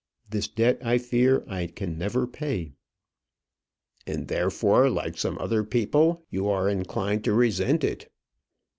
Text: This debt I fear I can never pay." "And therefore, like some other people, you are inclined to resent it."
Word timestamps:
This 0.31 0.47
debt 0.47 0.79
I 0.83 0.97
fear 0.97 1.43
I 1.47 1.67
can 1.67 1.95
never 1.95 2.25
pay." 2.25 2.71
"And 4.07 4.29
therefore, 4.29 4.89
like 4.89 5.15
some 5.15 5.37
other 5.37 5.63
people, 5.63 6.25
you 6.31 6.49
are 6.49 6.67
inclined 6.67 7.23
to 7.25 7.33
resent 7.33 7.83
it." 7.83 8.09